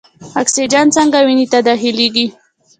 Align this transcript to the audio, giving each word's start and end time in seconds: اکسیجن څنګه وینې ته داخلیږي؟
اکسیجن 0.41 0.87
څنګه 0.95 1.19
وینې 1.25 1.45
ته 1.51 1.59
داخلیږي؟ 1.67 2.25